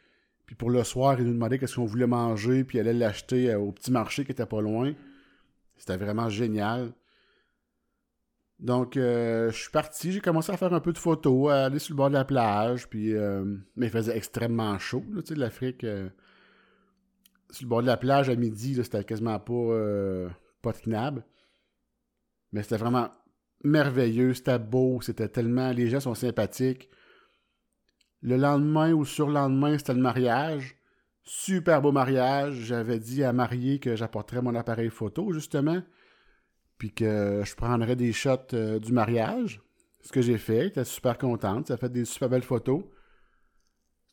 Puis 0.47 0.54
pour 0.54 0.71
le 0.71 0.83
soir, 0.85 1.21
ils 1.21 1.26
nous 1.26 1.35
demandaient 1.35 1.59
qu'est-ce 1.59 1.76
qu'on 1.76 1.85
voulait 1.85 2.07
manger, 2.07 2.64
puis 2.64 2.78
ils 2.78 2.80
allaient 2.80 2.95
l'acheter 2.95 3.50
euh, 3.50 3.59
au 3.59 3.73
petit 3.73 3.90
marché 3.90 4.25
qui 4.25 4.33
était 4.33 4.47
pas 4.47 4.61
loin. 4.61 4.95
C'était 5.76 5.97
vraiment 5.97 6.28
génial. 6.28 6.92
Donc, 8.59 8.97
euh, 8.97 9.50
je 9.52 9.57
suis 9.57 9.71
parti, 9.71 10.11
j'ai 10.11 10.21
commencé 10.21 10.50
à 10.50 10.57
faire 10.57 10.73
un 10.73 10.80
peu 10.80 10.92
de 10.92 10.99
photos, 10.99 11.52
à 11.52 11.66
aller 11.66 11.78
sur 11.78 11.95
le 11.95 11.97
bord 11.97 12.09
de 12.09 12.14
la 12.14 12.25
plage, 12.25 12.88
puis... 12.88 13.12
mais 13.76 13.87
il 13.87 13.90
faisait 13.90 14.16
extrêmement 14.16 14.76
chaud, 14.80 15.04
tu 15.18 15.26
sais, 15.26 15.35
l'Afrique. 15.37 15.83
sur 17.50 17.64
le 17.64 17.68
bord 17.68 17.83
de 17.83 17.87
la 17.87 17.97
plage, 17.97 18.28
à 18.28 18.35
midi, 18.35 18.75
c'était 18.83 19.04
quasiment 19.04 19.38
pas, 19.38 20.28
pas 20.61 20.73
tenable. 20.73 21.25
Mais 22.52 22.62
c'était 22.62 22.76
vraiment 22.76 23.11
merveilleux, 23.64 24.35
c'était 24.35 24.59
beau, 24.59 25.00
c'était 25.00 25.28
tellement... 25.28 25.71
Les 25.73 25.88
gens 25.88 26.00
sont 26.00 26.14
sympathiques. 26.14 26.88
Le 28.23 28.37
lendemain 28.37 28.93
ou 28.93 29.05
surlendemain, 29.05 29.78
c'était 29.78 29.95
le 29.95 30.00
mariage. 30.00 30.76
Super 31.23 31.83
beau 31.83 31.93
mariage. 31.93 32.55
J'avais 32.55 32.99
dit 32.99 33.23
à 33.23 33.33
marier 33.33 33.78
que 33.78 33.97
j'apporterais 33.97 34.43
mon 34.43 34.55
appareil 34.55 34.90
photo, 34.90 35.33
justement. 35.33 35.83
Puis 36.78 36.93
que 36.93 37.43
je 37.45 37.55
prendrais 37.55 37.97
des 37.97 38.12
shots 38.12 38.55
euh, 38.55 38.78
du 38.78 38.93
mariage. 38.93 39.61
Ce 40.00 40.12
que 40.12 40.23
j'ai 40.23 40.38
fait. 40.38 40.64
J'étais 40.64 40.85
super 40.85 41.19
contente. 41.19 41.69
Ça 41.69 41.75
a 41.75 41.76
fait 41.76 41.90
des 41.90 42.05
super 42.05 42.28
belles 42.28 42.43
photos. 42.43 42.85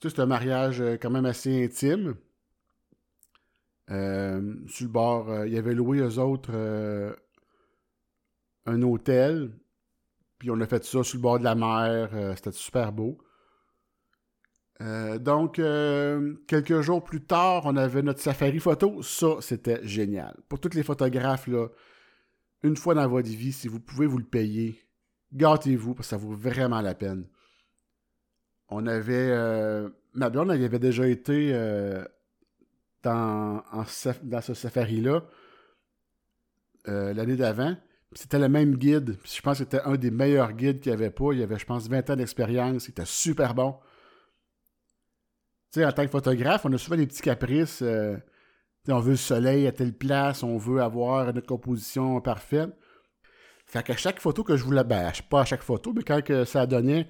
C'est 0.01 0.19
un 0.19 0.25
mariage 0.25 0.81
euh, 0.81 0.97
quand 1.01 1.09
même 1.09 1.25
assez 1.25 1.63
intime. 1.63 2.15
Euh, 3.91 4.55
sur 4.67 4.85
le 4.85 4.91
bord, 4.91 5.45
il 5.45 5.53
y 5.53 5.57
avait 5.57 5.73
loué 5.73 6.01
aux 6.01 6.19
autres 6.19 6.51
un 8.65 8.81
hôtel. 8.81 9.51
Puis 10.37 10.49
on 10.51 10.59
a 10.59 10.65
fait 10.67 10.83
ça 10.83 11.03
sur 11.03 11.17
le 11.17 11.21
bord 11.21 11.39
de 11.39 11.43
la 11.43 11.55
mer. 11.55 12.09
C'était 12.35 12.51
super 12.51 12.91
beau. 12.91 13.17
Euh, 14.81 15.17
donc, 15.19 15.59
euh, 15.59 16.35
quelques 16.47 16.81
jours 16.81 17.03
plus 17.03 17.21
tard, 17.23 17.63
on 17.65 17.77
avait 17.77 18.01
notre 18.01 18.19
safari 18.19 18.59
photo. 18.59 19.01
Ça, 19.01 19.37
c'était 19.39 19.85
génial. 19.85 20.35
Pour 20.49 20.59
tous 20.59 20.73
les 20.73 20.83
photographes, 20.83 21.49
une 22.63 22.75
fois 22.75 22.93
dans 22.93 23.07
votre 23.07 23.29
vie, 23.29 23.53
si 23.53 23.67
vous 23.67 23.79
pouvez 23.79 24.05
vous 24.05 24.17
le 24.17 24.25
payer, 24.25 24.81
gâtez-vous 25.33 25.95
parce 25.95 26.07
que 26.07 26.09
ça 26.09 26.17
vaut 26.17 26.33
vraiment 26.33 26.81
la 26.81 26.95
peine. 26.95 27.25
On 28.69 28.85
avait. 28.87 29.29
Euh, 29.31 29.89
ma 30.13 30.27
avait 30.27 30.79
déjà 30.79 31.07
été 31.07 31.53
dans, 33.03 33.63
dans 34.23 34.41
ce 34.41 34.53
safari-là 34.53 35.23
l'année 36.85 37.35
d'avant. 37.35 37.77
C'était 38.15 38.39
le 38.39 38.49
même 38.49 38.75
guide. 38.77 39.17
je 39.23 39.41
pense 39.41 39.59
que 39.59 39.65
c'était 39.65 39.81
un 39.81 39.95
des 39.95 40.09
meilleurs 40.09 40.53
guides 40.53 40.79
qu'il 40.79 40.91
n'y 40.91 40.97
avait 40.97 41.11
pas. 41.11 41.33
Il 41.33 41.43
avait, 41.43 41.59
je 41.59 41.65
pense, 41.65 41.87
20 41.87 42.09
ans 42.09 42.15
d'expérience. 42.15 42.87
Il 42.87 42.91
était 42.91 43.05
super 43.05 43.53
bon 43.53 43.75
en 45.83 45.91
tant 45.91 46.05
que 46.05 46.11
photographe, 46.11 46.65
on 46.65 46.71
a 46.73 46.77
souvent 46.77 46.95
des 46.95 47.07
petits 47.07 47.21
caprices. 47.21 47.81
Euh, 47.81 48.15
on 48.87 48.99
veut 48.99 49.11
le 49.11 49.17
soleil 49.17 49.67
à 49.67 49.71
telle 49.71 49.93
place, 49.93 50.43
on 50.43 50.57
veut 50.57 50.81
avoir 50.81 51.33
notre 51.33 51.47
composition 51.47 52.21
parfaite. 52.21 52.69
Fait 53.65 53.81
qu'à 53.81 53.97
chaque 53.97 54.19
photo 54.19 54.43
que 54.43 54.55
je 54.55 54.63
voulais, 54.63 54.83
ben, 54.83 55.11
pas 55.29 55.41
à 55.41 55.45
chaque 55.45 55.63
photo, 55.63 55.91
mais 55.93 56.03
quand 56.03 56.23
que 56.23 56.45
ça 56.45 56.67
donnait, 56.67 57.09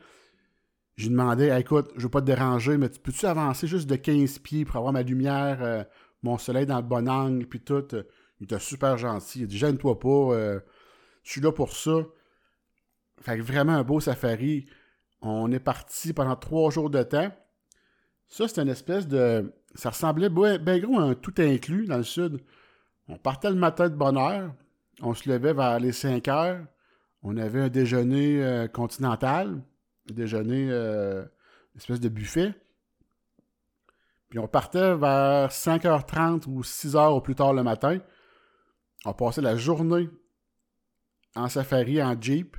j'ai 0.96 1.10
demandé, 1.10 1.54
écoute, 1.60 1.92
je 1.98 2.04
veux 2.04 2.10
pas 2.10 2.22
te 2.22 2.28
déranger, 2.28 2.78
mais 2.78 2.88
peux-tu 2.88 3.26
avancer 3.26 3.68
juste 3.68 3.90
de 3.90 3.98
15 3.98 4.40
pieds 4.40 4.64
pour 4.64 4.78
avoir 4.78 4.94
ma 4.94 5.04
lumière, 5.04 5.62
euh, 5.62 5.84
mon 6.24 6.38
soleil 6.38 6.66
dans 6.66 6.78
le 6.78 6.84
bon 6.84 7.10
angle, 7.10 7.46
puis 7.46 7.60
tout? 7.60 7.86
Il 8.40 8.46
était 8.46 8.60
super 8.60 8.98
gentil. 8.98 9.42
Il 9.42 9.48
dit, 9.48 9.58
gêne-toi 9.58 10.00
pas, 10.00 10.08
euh, 10.08 10.60
je 11.26 11.32
suis 11.32 11.42
là 11.42 11.52
pour 11.52 11.74
ça. 11.74 11.98
Fait 13.20 13.38
que 13.38 13.42
vraiment 13.42 13.74
un 13.74 13.84
beau 13.84 14.00
safari. 14.00 14.68
On 15.22 15.52
est 15.52 15.60
parti 15.60 16.14
pendant 16.14 16.36
trois 16.36 16.70
jours 16.70 16.90
de 16.90 17.02
temps. 17.02 17.32
Ça, 18.30 18.48
c'était 18.48 18.62
une 18.62 18.70
espèce 18.70 19.08
de. 19.08 19.52
Ça 19.74 19.90
ressemblait 19.90 20.30
bien 20.30 20.80
gros 20.80 21.00
à 21.00 21.04
un 21.04 21.16
tout 21.16 21.34
inclus 21.40 21.88
dans 21.88 21.98
le 21.98 22.04
sud. 22.04 22.42
On 23.08 23.18
partait 23.18 23.50
le 23.50 23.56
matin 23.56 23.90
de 23.90 23.96
bonne 23.96 24.18
heure. 24.18 24.54
On 25.02 25.14
se 25.14 25.28
levait 25.28 25.54
vers 25.54 25.80
les 25.80 25.92
5 25.92 26.28
heures. 26.28 26.64
On 27.24 27.36
avait 27.38 27.62
un 27.62 27.70
déjeuner 27.70 28.44
euh, 28.44 28.68
continental. 28.68 29.62
Un 30.10 30.14
déjeuner, 30.14 30.70
euh, 30.70 31.24
une 31.74 31.80
espèce 31.80 32.00
de 32.00 32.10
buffet. 32.10 32.54
Puis 34.30 34.38
on 34.38 34.48
partait 34.48 34.96
vers 34.96 35.50
5h30 35.50 36.48
ou 36.48 36.62
6h 36.62 37.08
au 37.10 37.22
plus 37.22 37.36
tard 37.36 37.54
le 37.54 37.64
matin. 37.64 37.98
On 39.06 39.14
passait 39.14 39.42
la 39.42 39.56
journée 39.56 40.08
en 41.36 41.50
safari, 41.50 42.02
en 42.02 42.20
jeep. 42.20 42.58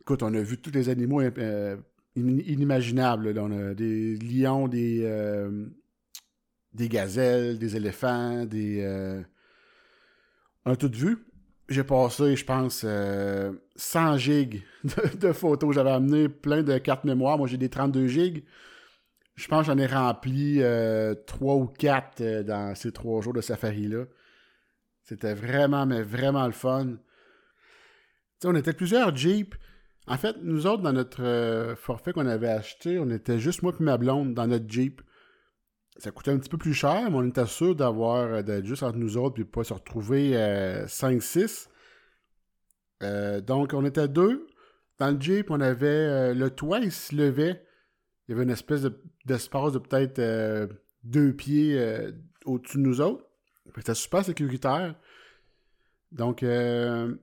Écoute, 0.00 0.22
on 0.22 0.34
a 0.34 0.40
vu 0.40 0.58
tous 0.58 0.72
les 0.72 0.88
animaux 0.88 1.20
euh, 1.20 1.76
inimaginable. 2.16 3.34
On 3.38 3.70
a 3.70 3.74
des 3.74 4.16
lions, 4.16 4.68
des, 4.68 5.00
euh, 5.04 5.66
des 6.72 6.88
gazelles, 6.88 7.58
des 7.58 7.76
éléphants, 7.76 8.44
des. 8.44 8.82
Euh, 8.82 9.22
on 10.64 10.72
a 10.72 10.76
tout 10.76 10.90
vu. 10.92 11.26
J'ai 11.68 11.84
passé, 11.84 12.36
je 12.36 12.44
pense, 12.44 12.80
100 12.80 12.86
euh, 12.86 14.18
gigs 14.18 14.62
de, 15.20 15.32
photos. 15.32 15.74
J'avais 15.74 15.92
amené 15.92 16.28
plein 16.28 16.62
de 16.62 16.76
cartes 16.78 17.04
mémoire. 17.04 17.38
Moi, 17.38 17.46
j'ai 17.46 17.56
des 17.56 17.70
32 17.70 18.08
gigs. 18.08 18.44
Je 19.34 19.48
pense 19.48 19.66
que 19.66 19.72
j'en 19.72 19.78
ai 19.78 19.86
rempli 19.86 20.60
3 21.26 21.54
ou 21.54 21.66
4 21.66 22.42
dans 22.42 22.74
ces 22.74 22.92
trois 22.92 23.22
jours 23.22 23.32
de 23.32 23.40
safari-là. 23.40 24.04
C'était 25.04 25.32
vraiment, 25.32 25.86
mais 25.86 26.02
vraiment 26.02 26.44
le 26.44 26.52
fun. 26.52 26.98
On 28.44 28.54
était 28.54 28.72
plusieurs 28.72 29.14
Jeeps 29.14 29.56
En 30.06 30.16
fait, 30.16 30.36
nous 30.42 30.66
autres, 30.66 30.82
dans 30.82 30.92
notre 30.92 31.22
euh, 31.22 31.76
forfait 31.76 32.12
qu'on 32.12 32.26
avait 32.26 32.48
acheté, 32.48 32.98
on 32.98 33.10
était 33.10 33.38
juste 33.38 33.62
moi 33.62 33.72
et 33.78 33.82
ma 33.82 33.96
blonde 33.98 34.34
dans 34.34 34.46
notre 34.46 34.68
Jeep. 34.68 35.02
Ça 35.98 36.10
coûtait 36.10 36.30
un 36.30 36.38
petit 36.38 36.48
peu 36.48 36.58
plus 36.58 36.74
cher, 36.74 37.10
mais 37.10 37.16
on 37.16 37.28
était 37.28 37.46
sûr 37.46 37.76
d'avoir 37.76 38.16
euh, 38.16 38.42
d'être 38.42 38.64
juste 38.64 38.82
entre 38.82 38.98
nous 38.98 39.16
autres 39.16 39.34
puis 39.34 39.44
pas 39.44 39.64
se 39.64 39.74
retrouver 39.74 40.32
5-6. 40.86 41.68
donc, 43.42 43.72
on 43.74 43.84
était 43.84 44.08
deux. 44.08 44.46
Dans 44.98 45.10
le 45.10 45.20
Jeep, 45.20 45.50
on 45.50 45.60
avait 45.60 46.34
le 46.34 46.50
toit, 46.50 46.78
il 46.78 46.92
se 46.92 47.14
levait. 47.14 47.64
Il 48.26 48.32
y 48.32 48.34
avait 48.34 48.44
une 48.44 48.50
espèce 48.50 48.86
d'espace 49.24 49.72
de, 49.72 49.78
peut-être 49.78 50.70
deux 51.02 51.32
pieds 51.34 51.76
au-dessus 52.44 52.78
de 52.78 52.82
nous 52.82 53.00
autres. 53.00 53.24
C'était 53.76 53.94
super 53.94 54.24
sécuritaire. 54.24 54.94
Donc, 56.10 56.42
euh, 56.42 57.14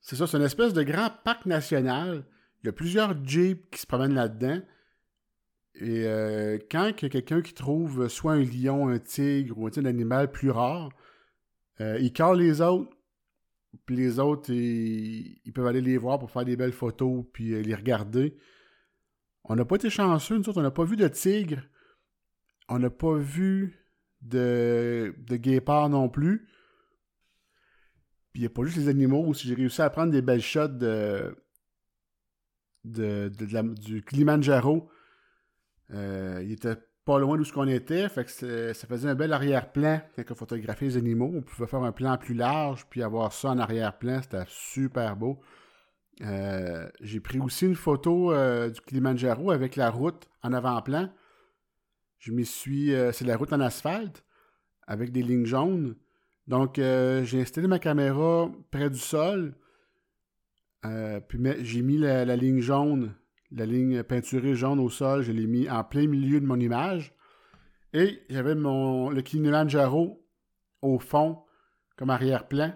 c'est 0.00 0.16
ça, 0.16 0.26
c'est 0.26 0.36
une 0.36 0.44
espèce 0.44 0.72
de 0.72 0.82
grand 0.82 1.10
parc 1.24 1.46
national. 1.46 2.24
Il 2.62 2.66
y 2.66 2.68
a 2.70 2.72
plusieurs 2.72 3.14
jeeps 3.24 3.68
qui 3.70 3.80
se 3.80 3.86
promènent 3.86 4.14
là-dedans. 4.14 4.60
Et 5.74 6.04
euh, 6.04 6.58
quand 6.70 6.88
il 6.88 7.02
y 7.02 7.06
a 7.06 7.08
quelqu'un 7.08 7.42
qui 7.42 7.54
trouve 7.54 8.08
soit 8.08 8.32
un 8.32 8.42
lion, 8.42 8.88
un 8.88 8.98
tigre 8.98 9.58
ou 9.58 9.66
un 9.66 9.84
animal 9.84 10.30
plus 10.30 10.50
rare, 10.50 10.90
euh, 11.80 11.98
il 12.00 12.12
cale 12.12 12.38
les 12.38 12.60
autres. 12.60 12.96
Puis 13.86 13.94
les 13.94 14.18
autres, 14.18 14.52
ils, 14.52 15.52
peuvent 15.54 15.66
aller 15.66 15.80
les 15.80 15.96
voir 15.96 16.18
pour 16.18 16.30
faire 16.30 16.44
des 16.44 16.56
belles 16.56 16.72
photos 16.72 17.24
puis 17.32 17.62
les 17.62 17.74
regarder. 17.74 18.36
On 19.44 19.54
n'a 19.54 19.64
pas 19.64 19.76
été 19.76 19.90
chanceux, 19.90 20.38
nous 20.38 20.48
autres, 20.48 20.58
on 20.58 20.62
n'a 20.62 20.72
pas 20.72 20.84
vu 20.84 20.96
de 20.96 21.06
tigre. 21.06 21.62
On 22.68 22.78
n'a 22.78 22.90
pas 22.90 23.16
vu 23.16 23.78
de 24.22 25.14
guépard 25.30 25.88
non 25.88 26.08
plus. 26.08 26.48
Puis 28.32 28.42
il 28.42 28.42
n'y 28.42 28.46
a 28.46 28.50
pas 28.50 28.64
juste 28.64 28.76
les 28.76 28.88
animaux, 28.88 29.24
aussi 29.26 29.48
j'ai 29.48 29.54
réussi 29.54 29.82
à 29.82 29.90
prendre 29.90 30.12
des 30.12 30.22
belles 30.22 30.42
shots 30.42 30.68
de, 30.68 31.36
de, 32.84 33.28
du 33.74 34.04
Kilimanjaro. 34.04 34.88
Euh, 35.92 36.40
il 36.44 36.52
était 36.52 36.76
pas 37.04 37.18
loin 37.18 37.36
d'où 37.36 37.44
ce 37.44 37.52
qu'on 37.52 37.66
était, 37.66 38.08
fait 38.08 38.24
que 38.24 38.72
ça 38.72 38.86
faisait 38.86 39.08
un 39.08 39.16
bel 39.16 39.32
arrière-plan 39.32 40.00
quand 40.14 40.22
on 40.30 40.34
photographiait 40.34 40.88
les 40.88 40.96
animaux. 40.96 41.32
On 41.34 41.42
pouvait 41.42 41.66
faire 41.66 41.82
un 41.82 41.92
plan 41.92 42.16
plus 42.18 42.34
large, 42.34 42.86
puis 42.88 43.02
avoir 43.02 43.32
ça 43.32 43.48
en 43.50 43.58
arrière-plan, 43.58 44.20
c'était 44.22 44.44
super 44.46 45.16
beau. 45.16 45.40
Euh, 46.22 46.88
j'ai 47.00 47.18
pris 47.18 47.40
aussi 47.40 47.66
une 47.66 47.74
photo 47.74 48.30
euh, 48.32 48.68
du 48.68 48.80
Kilimanjaro 48.82 49.50
avec 49.50 49.74
la 49.74 49.90
route 49.90 50.28
en 50.42 50.52
avant-plan. 50.52 51.10
Je 52.18 52.30
m'y 52.30 52.44
suis. 52.44 52.92
c'est 53.12 53.24
la 53.24 53.36
route 53.36 53.52
en 53.52 53.60
asphalte 53.60 54.22
avec 54.86 55.10
des 55.10 55.22
lignes 55.22 55.46
jaunes. 55.46 55.96
Donc, 56.50 56.80
euh, 56.80 57.22
j'ai 57.22 57.40
installé 57.42 57.68
ma 57.68 57.78
caméra 57.78 58.50
près 58.72 58.90
du 58.90 58.98
sol. 58.98 59.54
Euh, 60.84 61.20
puis 61.20 61.38
j'ai 61.60 61.80
mis 61.80 61.96
la, 61.96 62.24
ligne 62.34 62.58
jaune, 62.58 63.14
la 63.52 63.66
ligne 63.66 64.02
peinturée 64.02 64.56
jaune 64.56 64.80
au 64.80 64.90
sol, 64.90 65.22
je 65.22 65.30
l'ai 65.30 65.46
mis 65.46 65.70
en 65.70 65.84
plein 65.84 66.08
milieu 66.08 66.40
de 66.40 66.46
mon 66.46 66.58
image. 66.58 67.14
Et 67.92 68.22
j'avais 68.28 68.56
mon 68.56 69.10
le 69.10 69.22
Kilimanjaro 69.22 70.26
au 70.82 70.98
fond, 70.98 71.38
comme 71.96 72.10
arrière-plan. 72.10 72.74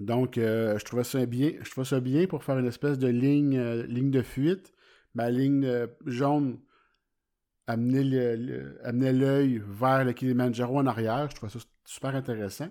Donc, 0.00 0.36
euh, 0.36 0.76
je 0.76 0.84
trouvais 0.84 1.04
ça 1.04 1.24
bien. 1.24 1.52
Je 1.62 1.70
trouvais 1.70 1.86
ça 1.86 2.00
bien 2.00 2.26
pour 2.26 2.42
faire 2.42 2.58
une 2.58 2.66
espèce 2.66 2.98
de 2.98 3.06
ligne, 3.06 3.62
ligne 3.84 4.10
de 4.10 4.22
fuite. 4.22 4.72
Ma 5.14 5.30
ligne 5.30 5.86
jaune 6.04 6.58
amenait 7.66 9.12
l'œil 9.12 9.62
vers 9.66 10.04
le 10.04 10.12
Kilimanjaro 10.12 10.78
en 10.78 10.86
arrière. 10.86 11.28
Je 11.30 11.36
trouvais 11.36 11.52
ça 11.52 11.58
super 11.84 12.14
intéressant. 12.14 12.68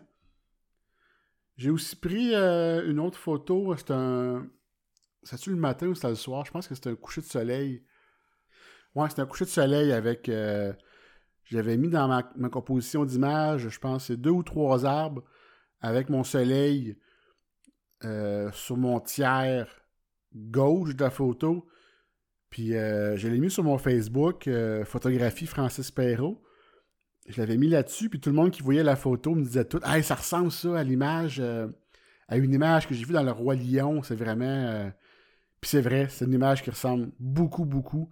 J'ai 1.57 1.69
aussi 1.69 1.95
pris 1.95 2.33
euh, 2.33 2.89
une 2.89 2.99
autre 2.99 3.17
photo. 3.17 3.75
C'est 3.77 3.91
un. 3.91 4.47
C'est-tu 5.23 5.49
le 5.49 5.55
matin 5.55 5.87
ou 5.87 5.95
c'est 5.95 6.09
le 6.09 6.15
soir? 6.15 6.45
Je 6.45 6.51
pense 6.51 6.67
que 6.67 6.75
c'était 6.75 6.89
un 6.89 6.95
coucher 6.95 7.21
de 7.21 7.25
soleil. 7.25 7.83
Ouais, 8.93 9.09
c'était 9.09 9.21
un 9.21 9.25
coucher 9.25 9.45
de 9.45 9.49
soleil 9.49 9.91
avec. 9.91 10.29
Euh, 10.29 10.73
j'avais 11.45 11.77
mis 11.77 11.89
dans 11.89 12.07
ma, 12.07 12.49
composition 12.49 13.05
d'image, 13.05 13.69
je 13.69 13.79
pense, 13.79 14.11
deux 14.11 14.31
ou 14.31 14.43
trois 14.43 14.85
arbres 14.85 15.23
avec 15.79 16.09
mon 16.09 16.23
soleil 16.23 16.97
euh, 18.03 18.51
sur 18.51 18.77
mon 18.77 18.99
tiers 18.99 19.67
gauche 20.33 20.95
de 20.95 21.03
la 21.03 21.11
photo. 21.11 21.67
Puis 22.55 22.69
je 22.69 23.27
l'ai 23.27 23.39
mis 23.39 23.51
sur 23.51 23.65
mon 23.65 23.77
Facebook, 23.77 24.49
photographie 24.85 25.45
Francis 25.45 25.91
Perrault 25.91 26.41
je 27.27 27.41
l'avais 27.41 27.57
mis 27.57 27.67
là-dessus, 27.67 28.09
puis 28.09 28.19
tout 28.19 28.29
le 28.29 28.35
monde 28.35 28.51
qui 28.51 28.61
voyait 28.61 28.83
la 28.83 28.95
photo 28.95 29.33
me 29.33 29.43
disait 29.43 29.65
tout 29.65 29.79
Hey, 29.83 30.03
ça 30.03 30.15
ressemble 30.15 30.51
ça 30.51 30.77
à 30.77 30.83
l'image, 30.83 31.39
euh, 31.39 31.67
à 32.27 32.37
une 32.37 32.53
image 32.53 32.87
que 32.87 32.93
j'ai 32.93 33.03
vue 33.03 33.13
dans 33.13 33.23
Le 33.23 33.31
Roi 33.31 33.55
Lion. 33.55 34.03
C'est 34.03 34.15
vraiment. 34.15 34.45
Euh, 34.45 34.89
puis 35.59 35.69
c'est 35.69 35.81
vrai, 35.81 36.07
c'est 36.09 36.25
une 36.25 36.33
image 36.33 36.63
qui 36.63 36.69
ressemble 36.69 37.09
beaucoup, 37.19 37.65
beaucoup. 37.65 38.09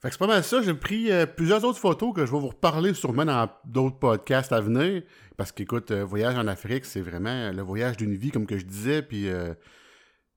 Fait 0.00 0.08
que 0.08 0.14
c'est 0.14 0.18
pas 0.18 0.28
mal 0.28 0.44
ça. 0.44 0.62
J'ai 0.62 0.74
pris 0.74 1.10
euh, 1.10 1.26
plusieurs 1.26 1.64
autres 1.64 1.78
photos 1.78 2.14
que 2.14 2.24
je 2.24 2.32
vais 2.32 2.38
vous 2.38 2.48
reparler 2.48 2.94
sûrement 2.94 3.24
dans 3.24 3.50
d'autres 3.66 3.98
podcasts 3.98 4.52
à 4.52 4.60
venir. 4.60 5.02
Parce 5.36 5.52
qu'écoute, 5.52 5.92
Voyage 5.92 6.36
en 6.36 6.46
Afrique, 6.46 6.84
c'est 6.84 7.00
vraiment 7.00 7.50
le 7.52 7.62
voyage 7.62 7.96
d'une 7.96 8.14
vie, 8.14 8.30
comme 8.30 8.46
que 8.46 8.58
je 8.58 8.64
disais. 8.64 9.02
Puis 9.02 9.28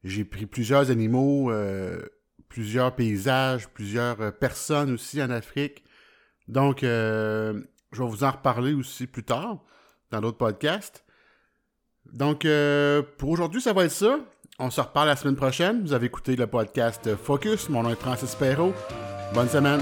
j'ai 0.04 0.26
pris 0.26 0.46
plusieurs 0.46 0.92
animaux, 0.92 1.52
plusieurs 2.50 2.96
paysages, 2.96 3.68
plusieurs 3.70 4.38
personnes 4.38 4.92
aussi 4.92 5.22
en 5.22 5.30
Afrique. 5.30 5.84
Donc, 6.52 6.84
euh, 6.84 7.62
je 7.94 8.04
vais 8.04 8.10
vous 8.10 8.24
en 8.24 8.32
reparler 8.32 8.74
aussi 8.74 9.08
plus 9.08 9.24
tard 9.24 9.64
dans 10.12 10.20
d'autres 10.20 10.38
podcasts. 10.38 11.06
Donc, 12.12 12.44
euh, 12.44 13.02
pour 13.18 13.30
aujourd'hui, 13.30 13.62
ça 13.62 13.74
va 13.74 13.86
être 13.86 13.92
ça. 13.92 14.20
On 14.60 14.70
se 14.70 14.82
reparle 14.82 15.08
la 15.08 15.16
semaine 15.16 15.38
prochaine. 15.38 15.82
Vous 15.82 15.94
avez 15.94 16.08
écouté 16.08 16.36
le 16.36 16.48
podcast 16.48 17.16
Focus. 17.16 17.70
Mon 17.70 17.84
nom 17.84 17.90
est 17.90 17.96
Francis 18.00 18.36
Perrault. 18.36 18.74
Bonne 19.34 19.50
semaine. 19.50 19.82